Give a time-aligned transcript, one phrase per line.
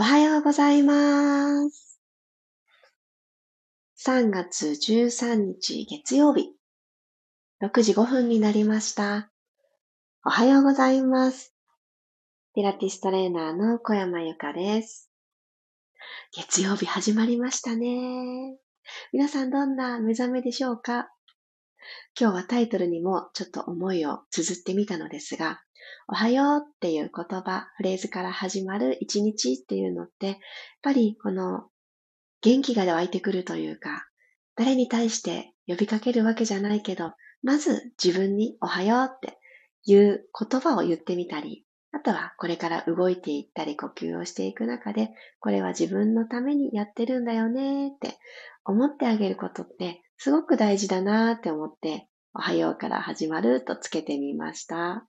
[0.00, 2.00] おはようございます。
[4.06, 6.54] 3月13日月曜日、
[7.62, 9.30] 6時5分になりました。
[10.24, 11.54] おはようございます。
[12.54, 15.10] ピラティストレーナーの小山由かです。
[16.34, 18.56] 月曜日始まりましたね。
[19.12, 21.10] 皆さんどんな目覚めでしょうか？
[22.18, 25.60] 今日はタイトルにもちょっと思いを綴ってみたのですが、
[26.08, 30.36] おはようっていう言葉、フレーズから始まる一日っていうのって、やっ
[30.82, 31.68] ぱりこの
[32.42, 34.06] 元気が湧いてくるというか、
[34.56, 39.38] 誰に対して呼びかけるわけじゃないけど、まず自分におはようって
[39.84, 48.16] いう言葉を言ってみたり、あとはこれから動いていったり呼吸をしていく中で、これは自分のためにやってるんだよねって
[48.64, 55.04] 思ってあげることってすごく大事だなって思って、おはようから始まるとつけてみました。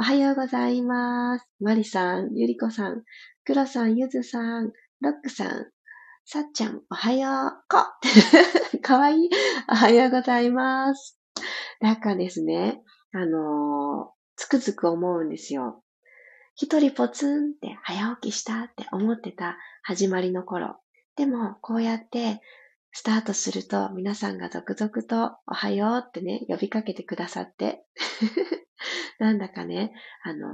[0.00, 1.48] おはようございます。
[1.60, 3.02] マリさん、ゆりこさん、
[3.44, 5.66] くろさん、ゆずさん、ロックさん、
[6.24, 7.78] さっちゃん、おはよう、こ
[8.80, 9.30] かわいい。
[9.68, 11.18] おはようございます。
[11.80, 12.82] なんかですね、
[13.12, 15.82] あのー、つくづく思うんですよ。
[16.54, 20.76] 一人ポツンって早起きしたって思ってた始まりの頃。
[21.16, 22.40] でも、こうやって
[22.92, 27.84] スタートすると皆さんが続々とおはようってね、呼びかけてくださって
[29.18, 30.50] なんだかね、あのー、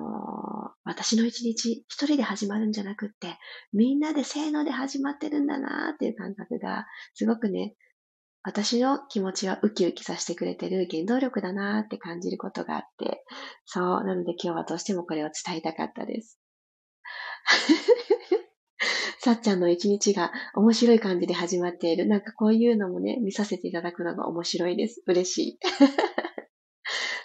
[0.85, 3.39] 私の一日一人で始まるんじゃなくって、
[3.73, 7.77] みんなでせーので始まってるんだなーっていう感覚が、すごくね、
[8.43, 13.25] 私の気持ちはウキウキさせてくれてる原動力だなーって感じることがあって、
[13.65, 16.39] そう、なので今日はどうしてもこれを伝えたかったです。
[19.21, 22.07] さっちゃんの一日が面白い感じで始まっている。
[22.07, 25.03] なんかこういうのもね、見させていただくのが面白いです。
[25.07, 25.59] 嬉しい。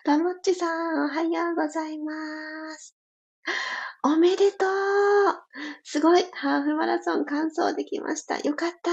[0.04, 2.14] たもっちさん、おはようございま
[2.76, 2.96] す。
[4.04, 4.70] おめでとう
[5.84, 8.40] すごいハーフマラソン完走できました。
[8.40, 8.92] よかった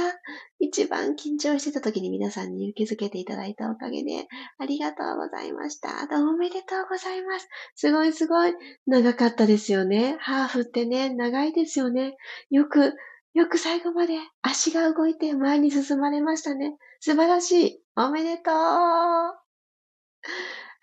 [0.59, 4.27] 一番緊張してた時に皆さんに受け付けていただいたおかげで、
[4.59, 6.07] ありがとうございました。
[6.09, 7.49] どうもおめでとうございます。
[7.77, 8.55] すごいすごい。
[8.87, 10.17] 長かったですよね。
[10.19, 12.17] ハーフってね、長いですよね。
[12.51, 12.95] よく、
[13.35, 16.77] よく最後まで足が動いて前に進まれましたね。
[16.99, 17.81] 素晴らしい。
[17.95, 18.55] おめでとう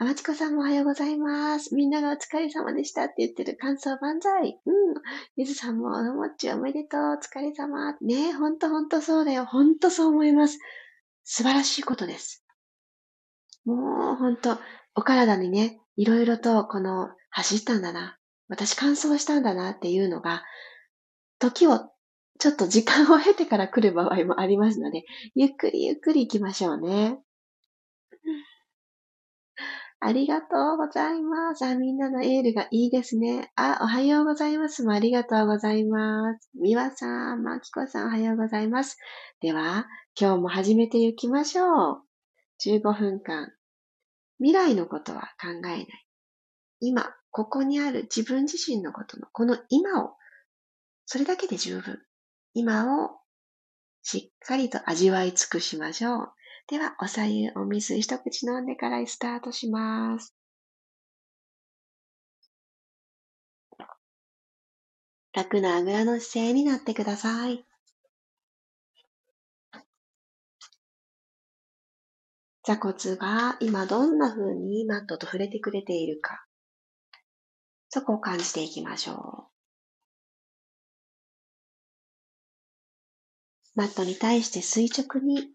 [0.03, 1.74] あまちこさんもおはようございます。
[1.74, 4.59] みんながお疲れ様でしたって言ってる感想万歳。
[4.66, 4.96] うん。
[5.38, 7.02] ゆずさんも、おのもっちおめでとう。
[7.12, 7.94] お疲れ様。
[8.02, 9.46] ねえ、ほんとほんとそうだよ。
[9.46, 10.59] ほんとそう思います。
[11.24, 12.44] 素晴らしいことです。
[13.64, 14.58] もうほんと、
[14.94, 18.18] お体にね、いろいろとこの、走ったんだな。
[18.50, 20.44] 私乾燥したんだなっていうのが、
[21.40, 21.80] 時を、
[22.40, 27.20] ちょっと時間を経てから来る場合もありますので、ゆっくりゆっくり行きましょうね。
[30.06, 31.64] ありがとうございます。
[31.64, 33.53] あ、みんなのエールがいいですね。
[33.56, 36.50] あ、おはようございますもありがとうございます。
[36.59, 38.97] みわさん、まきこさんおはようございます。
[39.40, 39.88] では、
[40.19, 42.02] 今日も始めていきましょう。
[42.66, 43.53] 15分間。
[44.40, 45.88] 未来のことは考えない。
[46.81, 50.16] 今、ここにある自分自身のことの、この今を、
[51.06, 52.02] それだけで十分。
[52.53, 53.12] 今を
[54.02, 56.34] しっかりと味わい尽くしましょう。
[56.68, 60.34] では、おさゆ、お水一口飲んでからスタートします。
[65.34, 67.66] 楽なあぐらの姿勢になってください。
[72.63, 76.46] 座骨が今どんな風にマットと触れてくれているか、
[77.90, 79.53] そこを感じていきましょう。
[83.75, 85.50] マットに対して垂直に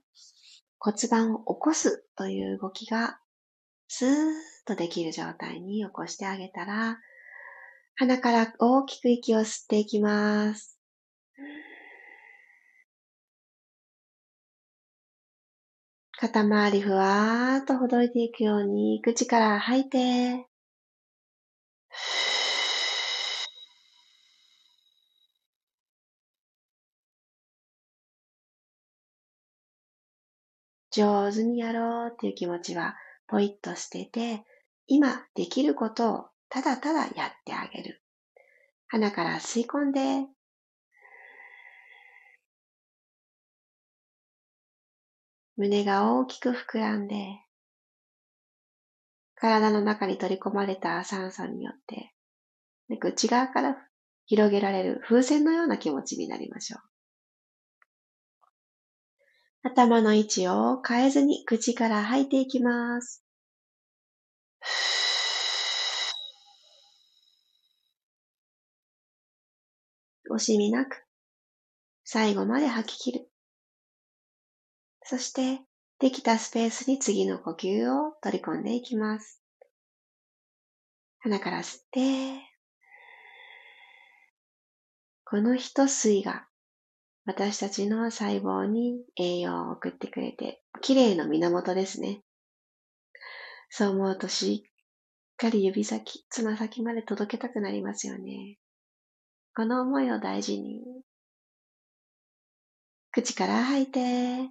[0.79, 3.19] 骨盤を起こすという動きが
[3.89, 4.15] スーッ
[4.67, 6.99] とできる状態に起こしてあげたら、
[7.97, 10.79] 鼻から大きく息を吸っていきます。
[16.13, 20.48] 肩周りふわーっとほどいていくように、口から吐いて、
[30.99, 32.97] 上手にやろうっていう気持ちは
[33.29, 34.45] ポイッと捨てて、
[34.89, 38.03] 今できることをただただやってあげる。
[38.89, 40.27] 鼻から吸い込んで、
[45.57, 47.15] 胸が大きく膨らんで、
[49.37, 52.13] 体の中に取り込まれた酸素によって、
[52.89, 53.77] 内側から
[54.27, 56.81] 広げられる風船のような気持ちになりましょう。
[59.63, 63.25] 頭の位置を変えずに口から吐いていきます。
[70.31, 71.05] 惜しみなく、
[72.05, 73.29] 最後まで吐き切る。
[75.03, 75.61] そして、
[75.99, 79.43] できたスペースに次の呼吸を取り込んでいきます。
[81.19, 82.49] 鼻から吸って、
[85.25, 86.47] この一吸いが
[87.29, 92.23] 私たちの細胞に栄養を送ってくれて、綺麗の源ですね。
[93.69, 94.71] そう思うとしっ
[95.37, 98.57] かり指先、つま先まで届けたくなりますよね。
[99.55, 100.81] この思いを大事に。
[103.13, 104.49] 口から吐いて、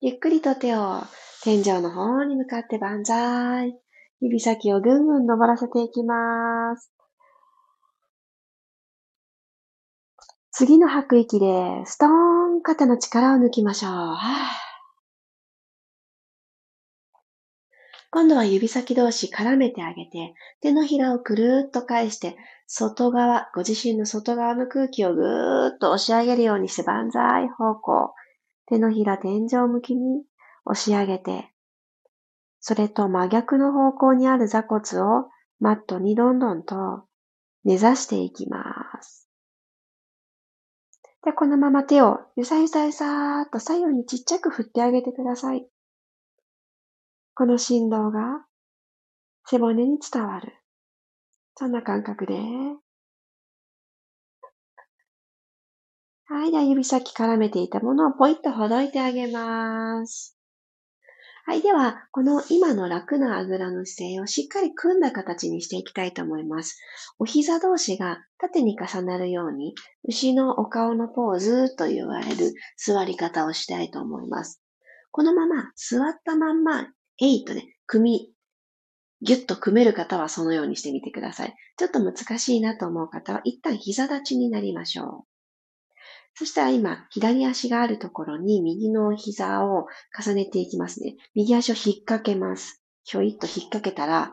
[0.00, 1.02] ゆっくりと手を
[1.46, 3.78] 天井の方に向かって万歳。
[4.20, 6.90] 指先をぐんぐん登らせていきます。
[10.50, 11.46] 次の吐く息で、
[11.84, 13.92] ストーン肩の力を抜きましょう。
[18.10, 28.12] 今度は指先同士絡めてあげて、手のひらをくるっと返して、外側、ご自身の外側の空気をぐーっと押し上げるようにして万歳方向。
[28.66, 30.24] 手のひら天井向きに
[30.66, 31.50] 押し上げて、
[32.60, 35.28] それと真逆の方向にある座骨を
[35.60, 37.04] マットにどんどんと
[37.64, 38.64] 根ざしていきま
[39.00, 39.28] す。
[41.24, 45.66] で、このまま手をゆさゆさゆさーっと左右にちっちゃく振ってあげてください。
[47.34, 48.46] この振動が
[49.44, 50.52] 背骨に伝わる。
[51.56, 52.34] そんな感覚で
[56.28, 56.50] はい。
[56.50, 60.35] では指先絡めていたものをポイッとほどいてあげます。
[61.48, 61.62] はい。
[61.62, 66.76] では、この今の楽なあぐらの姿勢をしっかり組んだ形にしていきたいと思います。
[67.20, 74.60] お膝同士が縦に重なるように、牛のお顔のポーズと言われる座り方をしたいと思います。
[75.12, 76.88] このまま座ったまんま、
[77.20, 78.32] えいとね、組み
[79.22, 81.54] ぎゅっと組める方はそのようにしてみてください。
[81.76, 85.35] ちょっと難しいなと思う方は一旦膝立ちになりましょう。
[86.38, 91.16] そしたら今、左足があるところに右の膝を重ねていきますね。
[91.34, 92.82] 右足を引っ掛けます。
[93.04, 94.32] ひょいっと引っ掛けたら、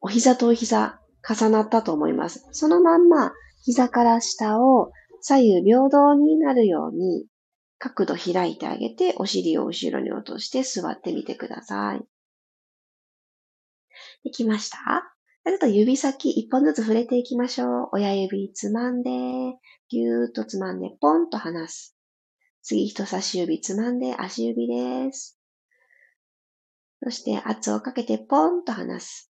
[0.00, 2.48] お膝とお膝重なったと思います。
[2.52, 7.26] そのまんま、膝から下を左右平等になるように
[7.78, 12.00] 角度開いてあげて、お尻を後ろに落として座ってみてください。
[14.24, 15.11] できました
[15.44, 17.88] ちょっと指先一本ずつ触れていきましょう。
[17.92, 19.10] 親指つまんで、
[19.88, 21.96] ぎゅーっとつまんで、ポンと離す。
[22.62, 25.40] 次、人差し指つまんで、足指です。
[27.02, 29.32] そして、圧をかけて、ポンと離す。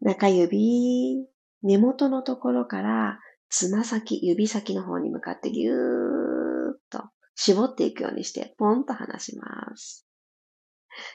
[0.00, 1.28] 中指、
[1.62, 3.20] 根元のところから、
[3.50, 7.04] つま先、指先の方に向かってぎゅーっと
[7.36, 10.04] 絞っていくようにして、ポンと離します。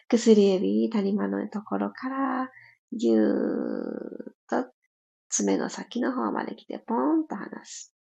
[0.08, 2.50] 薬指、谷間のところから、
[2.98, 4.72] ぎゅーっと
[5.30, 7.94] 爪の先の方まで来てポーンと離す。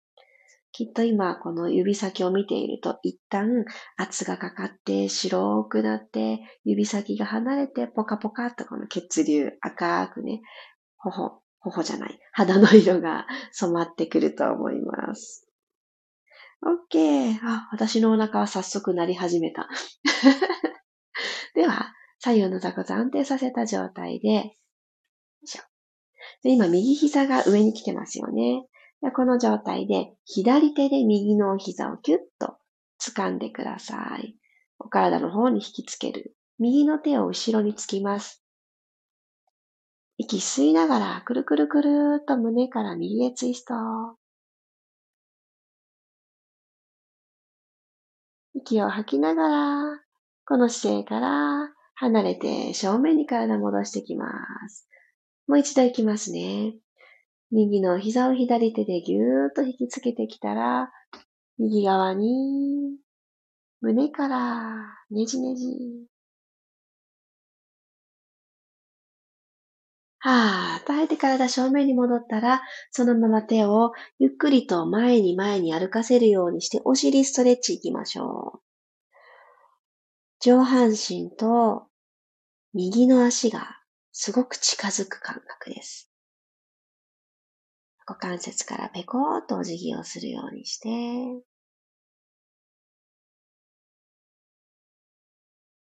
[0.72, 3.64] きっと今この指先を見ていると一旦
[3.96, 10.42] 圧がかかって白くなって指先が離れてポカポカっとこの血流赤くね、
[10.96, 15.46] 頬、頬じゃない、肌の色が染まってくると思います。
[16.62, 17.38] OK。
[17.42, 19.68] あ、私のお腹は早速鳴り始めた。
[21.54, 24.56] では、左右の座骨安定させた状態で、
[26.42, 28.66] で今、右膝が上に来てますよね。
[29.14, 32.56] この状態で、左手で右の膝をキュッと
[33.00, 34.36] 掴んでください。
[34.78, 36.34] お体の方に引きつける。
[36.58, 38.44] 右の手を後ろにつきます。
[40.18, 43.74] 息吸いながら、くるくるくるっと胸から右へツイスト。
[48.52, 50.00] 息を吐きながら、
[50.44, 54.26] この姿勢から離れて正面に体戻してきま
[54.68, 54.89] す。
[55.50, 56.74] もう一度いきますね。
[57.50, 60.92] 右の膝を左手でぎゅーっと引きつけてきたら、
[61.58, 62.96] 右側に、
[63.80, 64.76] 胸から
[65.10, 65.66] ねじねじ。
[70.20, 73.90] はーっと吐いて体正面に戻ったら、そのまま手を
[74.20, 78.60] ゆっくりと前に前に歩かせるようにしてお尻ストレッチいきましょう。
[80.38, 81.88] 上半身と
[82.72, 83.79] 右の足が
[84.12, 86.10] すごく近づく感覚です。
[88.06, 90.88] 股関節からペコーとお辞儀をするようにして、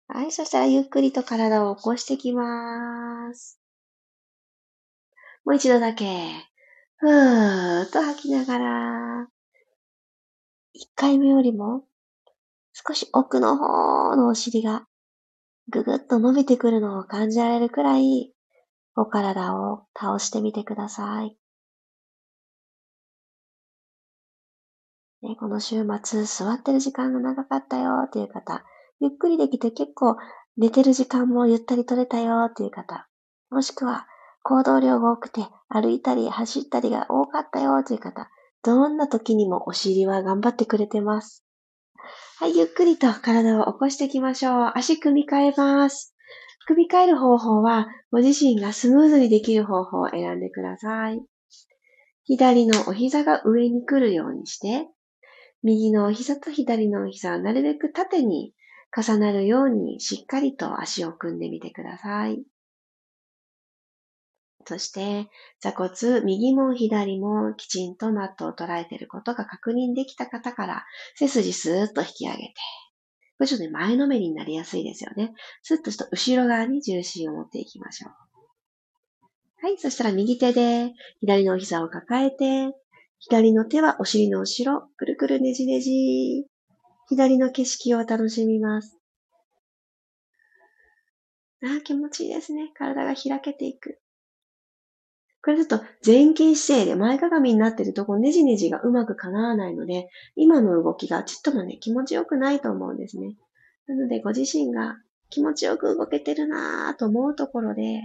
[0.07, 3.59] はい、そしたらゆっくりと体を起こしてきます。
[5.45, 6.05] もう一度だけ、
[6.97, 9.27] ふーっと吐きながら、
[10.73, 11.85] 一回目よりも
[12.73, 14.88] 少し奥の方のお尻が
[15.71, 18.33] ぐぐっと伸びてくるのを感じられるくらい、
[18.95, 21.37] お体を倒してみてください。
[25.21, 28.63] ね、この週末、座ってる時間が長かったよっていう方、
[28.99, 30.15] ゆっくりできて結構
[30.57, 33.07] 寝てる時間もゆったり取れたよっていう方、
[33.49, 34.07] もしくは
[34.43, 38.29] 行動量が多くて歩いたり走ったりが多かったよっていう方、
[38.63, 41.45] どんな時にもお尻は頑張ってくれてます。
[42.37, 44.71] はい、ゆっくりと体を起こしていきましょう。
[44.75, 46.15] 足組み替えます。
[46.67, 51.21] 組み替える方法は、ご自身がスムーズにできる方法を選んでください。
[52.23, 54.87] 左のお膝が上に来るようにして、
[55.63, 58.53] 右のお膝と左のお膝はなるべく縦に
[58.95, 62.41] 重なるようにしっかりと足を組んでみてください。
[64.69, 70.85] そして、座骨、右も左もきちんとマットを捉えていることが確認できた方から、
[71.15, 72.53] 背筋スーッと引き上げて、
[73.39, 75.33] これちょっとね、前のめりになりやすいですよね。
[75.63, 78.11] スッとした後ろ側に重心を持っていきましょう。
[79.65, 82.71] はい、そしたら右手で左のお膝を抱えて、
[83.17, 86.45] 左の手はお尻の後ろ、くるくるねじねじ。
[87.07, 88.99] 左の景色を楽しみます。
[91.63, 92.71] ああ、気持ちいいですね。
[92.75, 93.99] 体が開けていく。
[95.41, 103.35] これだと前傾姿勢で前かがみになってるとこねじねじがうまく叶わないので、今の動きがちっともね、気持ちよくないと思うんですね。
[103.87, 104.97] なのでご自身が
[105.29, 108.01] 気持ちよく動けてるなぁと思うところで、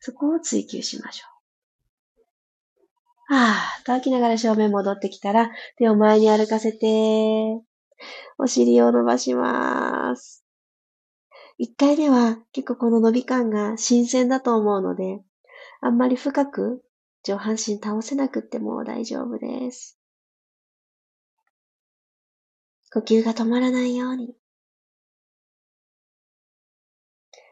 [0.00, 1.26] そこを追求しましょ
[3.30, 3.34] う。
[3.34, 7.60] はぁ、乾きながら正面戻ってきたら、手を前に歩かせて、
[8.38, 10.44] お尻を伸ばします。
[11.58, 15.22] 一回目は結構この伸び感が新鮮だと思うので、
[15.80, 16.82] あんまり深く
[17.22, 19.98] 上半身倒せなくっても大丈夫です。
[22.92, 24.34] 呼吸が止まらないように。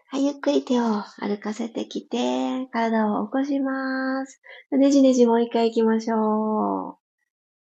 [0.07, 4.41] はい、ゆっくり手を歩かせてきて、体を起こします。
[4.71, 7.05] ねじねじもう一回行きましょう。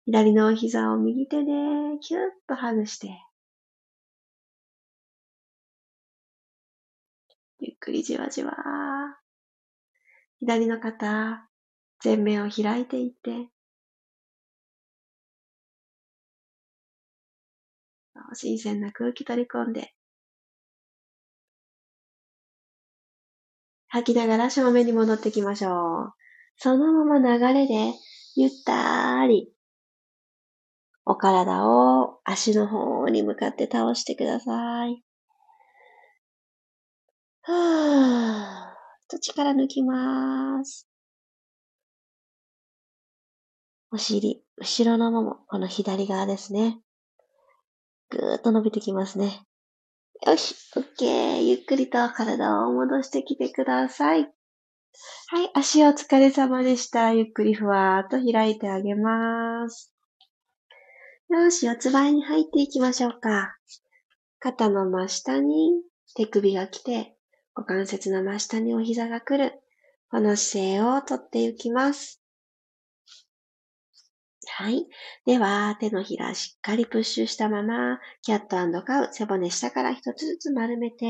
[0.06, 1.52] 左の膝を右手で
[2.00, 3.08] キュッと外して、
[7.60, 9.21] ゆっくりじわじわ。
[10.42, 11.48] 左の肩、
[12.02, 13.48] 前面を開いていって、
[18.34, 19.94] 新鮮な空気取り込んで、
[23.86, 26.12] 吐きながら正面に戻ってきましょう。
[26.56, 27.94] そのまま流れで、
[28.34, 29.54] ゆったり、
[31.04, 35.04] お体を足の方に向かって倒してください。
[37.42, 38.71] はぁ、
[39.12, 40.88] と力抜きます。
[43.90, 46.80] お尻、後ろのもも、この左側ですね。
[48.08, 49.42] ぐーっと伸びてきますね。
[50.26, 51.42] よし、オッケー。
[51.42, 54.32] ゆっくりと体を戻してきてください。
[55.28, 57.12] はい、足お疲れ様でした。
[57.12, 59.92] ゆっくりふわーっと開いてあげます。
[61.28, 63.58] よし、四つ倍に入っていきましょうか。
[64.38, 65.82] 肩の真下に
[66.16, 67.14] 手首が来て、
[67.54, 69.60] 股関節の真下にお膝が来る。
[70.10, 72.22] この姿勢をとっていきます。
[74.46, 74.86] はい。
[75.24, 81.06] では、手のひらしっかりプッシュしたまま、キャットカウ、背骨下から一つずつ丸めて、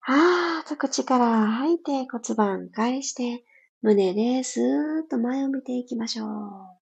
[0.00, 3.44] はーと口から吐いて骨盤返して、
[3.82, 6.79] 胸でスーッと前を見ていきましょう。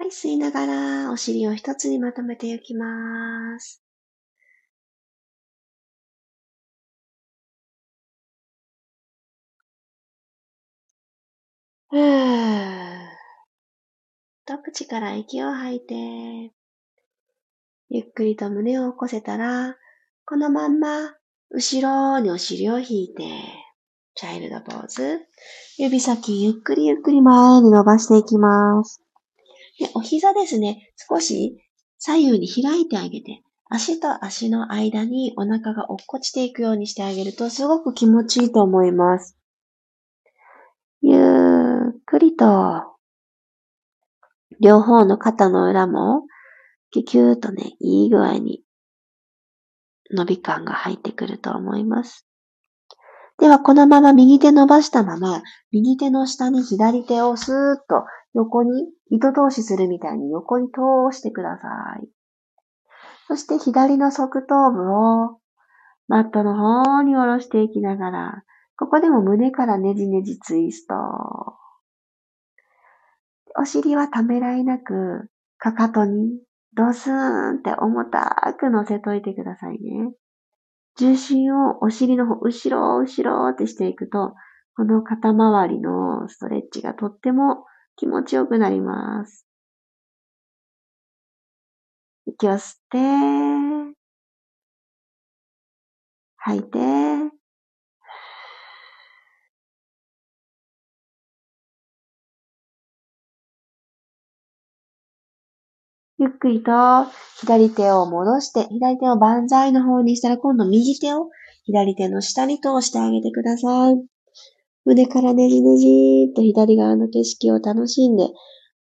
[0.00, 3.82] はい、吸いながらお尻を一つにまとめていきます。
[11.90, 13.08] ふー
[14.46, 15.94] と口から息を吐いて、
[17.90, 19.76] ゆっくりと胸を起こせたら、
[20.24, 21.14] このまんま
[21.50, 23.22] 後ろにお尻を引いて、
[24.14, 25.20] チャイルドポーズ。
[25.76, 29.02] 指先ゆっくりゆっくり前に伸ばしていきます。
[29.80, 31.58] で、お膝ですね、少し
[31.98, 39.36] 左右に開いてあげて、足と足の間にお腹が落っこちていくようにしてあげるとすごく気持ちいいと思います。
[41.00, 42.84] ゆっくりと、
[44.60, 46.24] 両方の肩の裏も、
[46.90, 48.62] キュキューとね、いい具合に
[50.10, 52.26] 伸び感が入ってくると思います。
[53.38, 61.68] では、このまま右手伸ばしたまま、右手の下に左手をスーッと横に、糸通しするみたいに横に通してくださ
[62.02, 62.08] い。
[63.28, 65.38] そして左の側頭部を
[66.08, 68.42] マットの方に下ろしていきながら、
[68.76, 70.94] ここでも胸からねじねじツイスト。
[73.58, 76.40] お尻はためらいなく、かかとに
[76.74, 80.12] ドスーンって重たく乗せといてくださいね。
[80.96, 84.34] 重心をお尻の方、後ろ、後ろってしていくと、
[84.76, 87.64] この肩周りのストレッチがとっても
[88.00, 89.46] 気持ちよくなります。
[92.24, 93.94] 息を吸って、
[96.38, 96.78] 吐いて、
[106.16, 106.72] ゆっくりと
[107.38, 111.28] 左手を戻して、左手を万歳の方にしたら今度右手を
[111.64, 114.19] 左手の下に通してあげてください。
[114.84, 118.28] 胸からねじねじーっと左側の景色を楽しんで、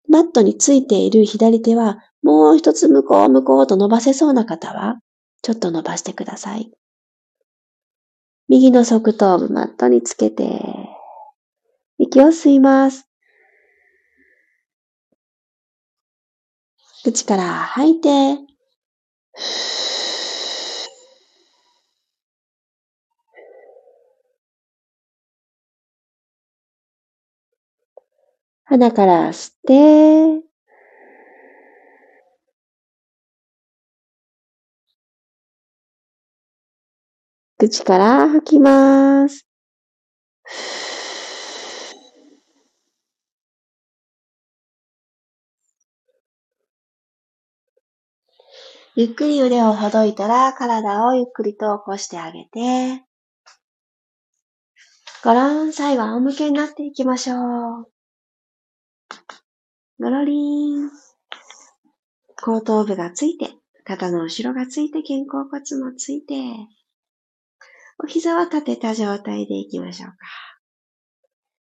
[0.09, 5.01] マットについている左手はもう一つ向こう向こうと伸ばせそうな方は、
[5.43, 6.73] ちょっと伸ばしてください。
[8.49, 10.61] 右の側頭部マットにつけて、
[11.99, 13.09] 息を吸います。
[17.05, 18.39] 口から吐いて、
[28.69, 30.47] 鼻から吸って、
[37.59, 39.47] 口から吐きます。
[48.97, 53.05] ゆっくり腕をほどいたら体をゆっくりと起こしてあげて、
[55.23, 57.96] ごろん、最後仰向けになっていきましょう。
[59.99, 60.91] ごろりーん。
[62.43, 63.51] 後頭部がついて、
[63.85, 66.35] 肩の後ろがついて、肩甲骨もついて、
[67.99, 70.17] お膝は立てた状態でいきましょうか。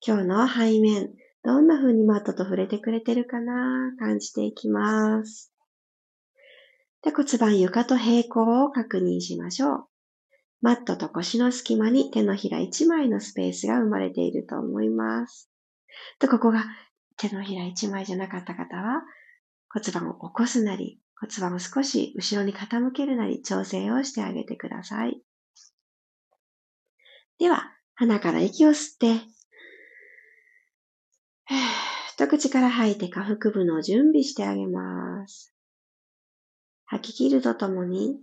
[0.05, 1.09] 今日の背面、
[1.45, 3.93] どんな風にマットと触れてくれてるかな？
[4.01, 5.53] 感じていきます。
[7.03, 9.85] で骨盤床と平行を確認しましょう。
[10.63, 15.49] マットと腰の隙間に手のひら1枚のスペースが生まれていると思います。
[16.19, 16.65] で、ここが
[17.17, 19.03] 手のひら1枚じゃなかった方は
[19.71, 25.21] 骨盤を起こすなり、骨盤を少し後ろに傾けるなり調整をしてあげてください。
[27.39, 29.21] では、鼻から息を吸って、
[32.13, 35.55] 一口から吐いて下腹部の準備してあげます。
[36.87, 38.19] 吐き切るとともに、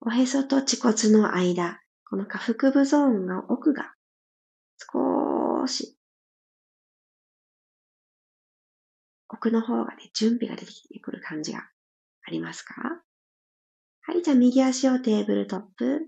[0.00, 3.94] おへそと恥骨の間、この下腹部ゾーンの奥が
[4.92, 5.97] 少し
[9.38, 11.60] 奥の方がね、準備が出てきてくる感じが
[12.26, 12.74] ありますか？
[14.02, 16.00] はい、じゃあ右足をテーブルトップ。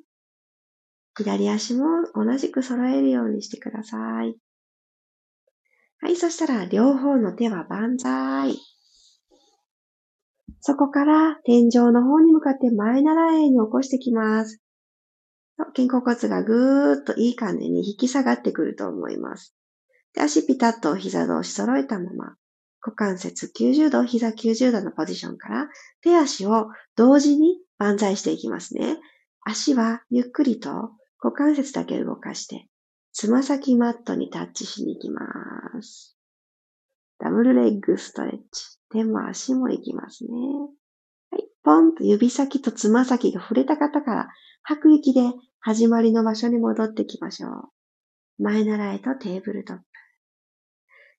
[1.17, 4.37] 左足も同じく揃えるようにしてください。
[6.01, 8.57] はい、そしたら両方の手は万歳。
[10.61, 14.61] そこから天井の方に向かって前習いに起こしてきます。
[15.77, 19.55] 肩甲骨がぐーっといい感じに引き下がってくると思います。
[20.15, 22.35] で足ピタッと膝同士揃えたまま、
[22.81, 25.69] 股関節90度、膝90度のポジションから
[26.03, 28.99] 手足を同時に万歳していきますね。
[29.43, 32.69] 足はゆっくりと股関節だけ動かして、
[33.13, 35.23] つま先マットにタッチしに行きま
[35.83, 36.17] す。
[37.19, 38.79] ダブルレッグストレッチ。
[38.91, 40.31] 手も足も行きますね。
[41.31, 41.45] はい。
[41.63, 44.29] ポンと指先とつま先が触れた方から
[44.63, 45.21] 吐く息で
[45.61, 47.53] 始まりの場所に戻ってきましょう。
[48.43, 49.83] 前習いとテーブルトップ。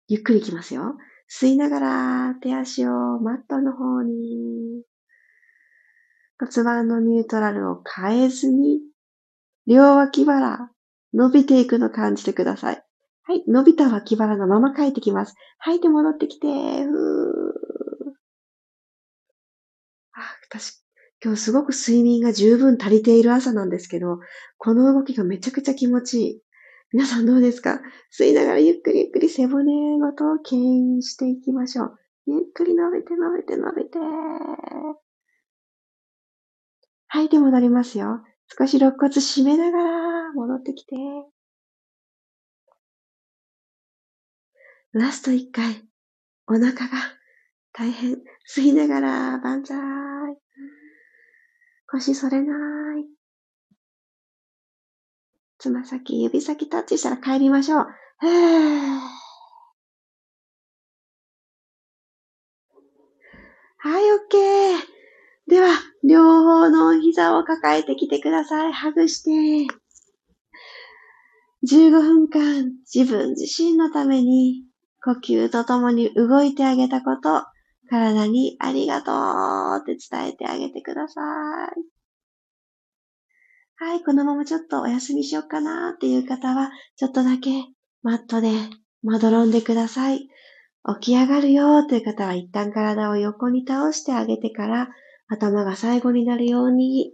[0.08, 0.96] ゆっくり行きますよ。
[1.34, 2.90] 吸いながら手足を
[3.20, 4.84] マットの方に
[6.38, 8.82] 骨盤のニュートラルを変えずに
[9.66, 10.72] 両脇腹
[11.14, 12.84] 伸びていくのを感じてください。
[13.24, 13.44] はい。
[13.48, 15.36] 伸びた脇腹のまま帰ってきます。
[15.60, 18.12] 吐いて戻ってきて、ふー。
[20.14, 20.72] あ、確か
[21.24, 24.20] 今日すごく睡眠が十分足りている朝なんですけど、
[24.58, 26.42] この動きがめちゃくちゃ気持ちいい。
[26.94, 27.80] 皆さんどうですか？
[28.12, 31.98] 吸いながらゆっくりゆっくり背骨ごと牽引していきましょう。
[32.28, 33.98] ゆっくり伸びて伸びて伸びて。
[37.08, 38.22] 吐いて戻りますよ。
[38.60, 40.96] 少し肋骨締めながら戻ってきて。
[44.92, 45.88] ラスト一回、
[46.48, 46.90] お腹が
[47.72, 48.18] 大変
[48.54, 49.78] 吸いながら万歳。
[51.88, 53.06] 腰反れない。
[55.62, 57.88] つま先、指先タッチしたら帰りましょう。
[63.78, 64.80] はい、OK。
[65.48, 65.68] では、
[66.04, 68.74] 両方の膝を抱えてきてください。
[68.74, 69.72] ハグして。
[71.64, 74.64] 15分間自分自身のために
[75.04, 77.46] 呼吸とともに動いてあげたこと、
[77.88, 81.22] 体にありがとうって伝えてあげてくださ
[81.68, 82.01] い。
[83.84, 87.50] はい、このままちょっとお休みしようかなっていう方は、ちょっとだけ
[88.04, 88.52] マットで
[89.02, 90.30] まどろんでください。
[91.00, 94.90] 起き上がるよという方は一旦体を横に倒してあげてから
[95.30, 97.12] 頭が最後になるように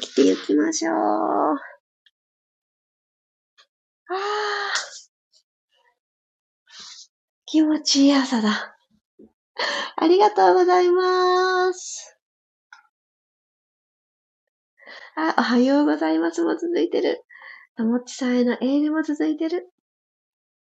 [0.00, 0.94] 起きていきましょう。
[0.94, 1.56] あ
[4.08, 4.72] あ。
[7.46, 8.76] 気持ちいい朝だ。
[9.96, 12.09] ありがとうございます。
[15.16, 17.24] あ、おはようございますも続いてる。
[17.76, 19.70] ともちさんへのエールも続いてる。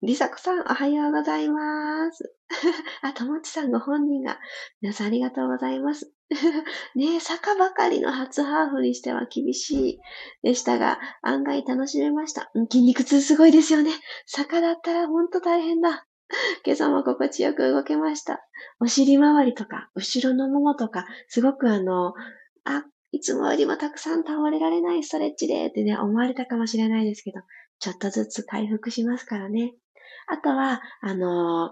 [0.01, 2.33] りさこさん、おはようございます。
[3.03, 4.39] あ、ともちさんご本人が。
[4.81, 6.11] 皆さんありがとうございます。
[6.95, 9.99] ねえ、坂ばかりの初ハーフにしては厳しい
[10.41, 12.49] でしたが、案外楽しめました。
[12.71, 13.91] 筋肉痛すごいですよね。
[14.25, 16.07] 坂だったらほんと大変だ。
[16.65, 18.39] 今朝も心地よく動けました。
[18.79, 22.13] お尻周りとか、後ろのももとか、すごくあの、
[22.63, 27.41] あ、いつもよりもたくさん倒れられないストレッチでってね、思われたかもしれないですけど、
[27.79, 29.73] ちょっとずつ回復しますからね。
[30.27, 31.71] あとは、あのや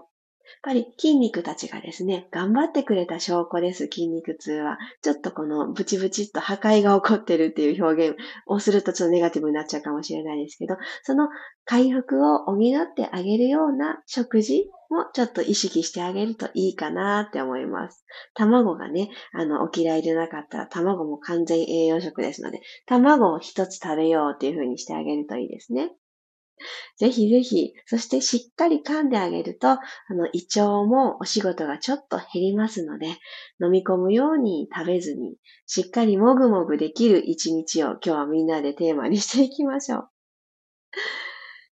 [0.62, 4.78] ぱり筋肉たちがですね、頑張ってくれた証拠です、筋肉痛は。
[5.02, 11.28] ちょっとこのブチブチっと破壊が起こってるっていう表現をするとちょっとネガティブになっちゃうかもしれないですけど、その
[11.64, 18.04] 回復を補ってあげるような食事もちょっと意識してあげるといいかなって思います。
[18.34, 25.92] 卵がね、あの、お嫌いでなかったら卵も完全栄養食ですので、卵を一つ食べようっていう風にしてあげるといいですね。
[26.96, 29.78] ぜひぜひ、そしてしっかり噛んであげると、あ
[30.10, 33.06] の、胃腸もお仕事がちょっと減りますので、
[33.62, 40.08] 飲み込むように食べずに、しっかりもぐもぐできる一日を今日はみんなでテーマにしていきましょう。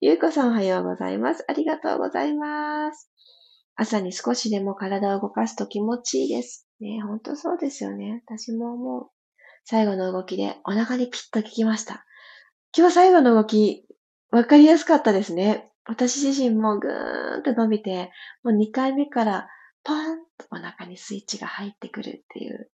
[0.04, 1.46] ゆうこさんおはようございます。
[1.48, 3.12] ありがとうございます。
[3.76, 6.68] 朝に少しでも体を動かすと気持ちいいです。
[6.80, 8.24] ね、ほんとそうですよね。
[8.28, 9.10] 私も思う。
[9.64, 12.04] 最後の動きでお腹にピッと効きました。
[12.76, 13.86] 今日最後の動き、
[14.32, 15.70] わかりやすかったですね。
[15.86, 18.10] 私自身もぐーんと伸びて、
[18.44, 19.50] もう2回目から
[19.84, 22.72] ポーンとお腹にスイッチが入ってくるっていう。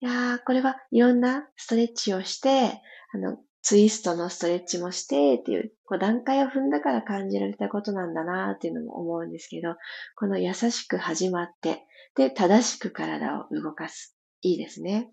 [0.00, 2.80] いやー、これはいろんなストレッチをして、
[3.14, 9.76] あの、ツイストのストレッチもしてっていう、こう段階を踏んだから感じられたことなんだなっていうのも思うんですけど、
[10.16, 14.16] この優しく始まって、で、正しく体を動かす。
[14.42, 15.12] いいですね。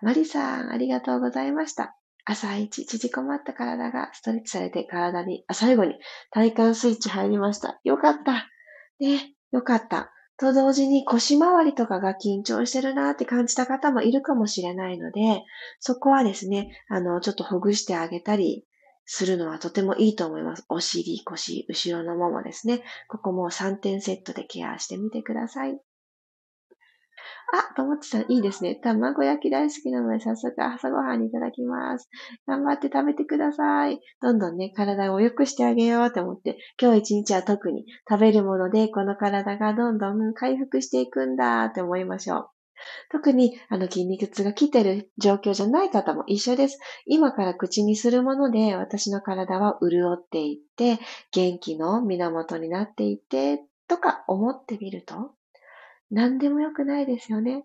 [0.00, 1.96] マリさん、ありがとうございました。
[2.24, 5.94] 朝一、縮こまった体がストレッチされて体に、あ、最後に
[6.30, 7.80] 体幹スイッチ入りました。
[7.82, 8.48] よかった。
[9.00, 10.12] ね、よかった。
[10.38, 15.44] と同時に腰回りとかが緊張してるなって感じた方もいるかもしれないので、
[15.78, 18.64] そこはですね、あの、ちょっとほぐしてあげたり
[19.04, 20.64] するのはとてもいいと思います。
[20.68, 22.82] お尻、腰、後ろのももですね。
[23.08, 25.80] ここも3点セットでケアしてみてください。
[27.54, 28.76] あ、ともちさん、いいですね。
[28.76, 32.08] 卵焼き大好きなので、早速朝ごはんにいただきます。
[32.46, 34.00] 頑張って食べてください。
[34.22, 42.48] どんどんね、体を良くしてあげようと思って、今日一日は特に食べるもので、この体がどんどん回復していくんだって思いましょう。
[43.10, 46.78] 特に、あの、筋肉痛が来てる状況じゃない方も一緒です。
[47.04, 50.98] 今から口にするもので、私の体は潤っていって、
[51.32, 55.34] 元気の源になっていって、とか思ってみると、
[56.12, 57.64] 何でもよくないですよね。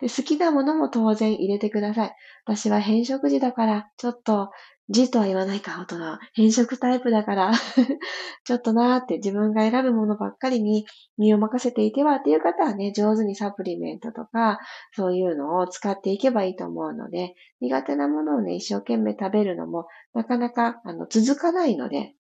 [0.00, 2.14] で好きなものも当然入れてください。
[2.44, 4.50] 私は変色時だから、ちょっと、
[4.90, 7.52] 字とは言わないか、大人変色タイプだから
[8.44, 10.84] ちょっとなーって自分が選ぶものばっかりに
[11.16, 14.60] 身を任せていてはっていう方はね、上手にサプリメントとか、
[14.92, 22.14] そういうのを使っていけばいいと思うので、苦手なものをね、一生懸命食べるのも、なかなか、あの、続かないので、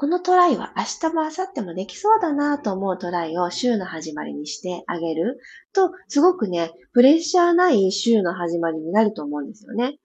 [0.00, 5.38] このトライは明日も明後日もできそうだなと思うトライを週の始まりにしてあげる
[5.74, 9.98] と、すごくね、プレッシャーない週の始まりになると思うんですよね。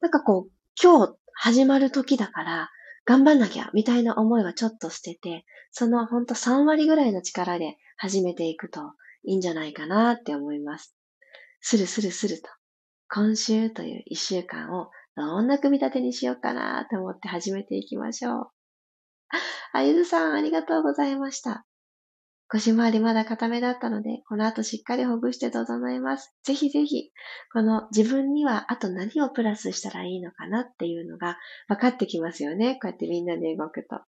[0.00, 0.50] なんかこう、
[0.82, 2.70] 今日始まる時だから、
[3.04, 8.80] 頑張んなきゃ、みたいな思いはちょっと捨てて、そのほんと3割ぐらいの力で始めていくと
[9.22, 10.96] いいんじゃないかなって思います。
[11.60, 12.48] スルスルスルと、
[13.10, 18.61] 今週という1週間をどんな組み立てにしようかなと思って始めていきましょう。
[19.72, 21.64] あゆずさん、ありがとうございました。
[22.52, 26.36] 腰回りまだ固めだったので、この後しっかりほぐして整えます。
[26.44, 27.10] ぜひぜひ、
[27.50, 32.74] この自分にはあと何をプラスしたらいいのかなっていうのが分かってきますよね。
[32.74, 34.00] こうやってみんなで動くと。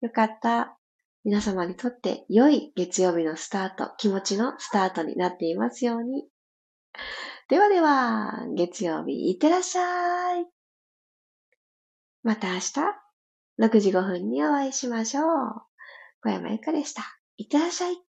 [0.00, 0.78] よかった。
[1.24, 6.26] 皆様にとって良い月曜日のスタート、気持ちのスタートになっていますように。
[7.48, 10.46] ではでは、月曜日いってらっしゃい。
[12.22, 13.01] また明日。
[13.62, 15.24] 6時5分にお会いしましょう。
[16.20, 17.04] 小山ゆかでした。
[17.36, 18.11] いってらっしゃい。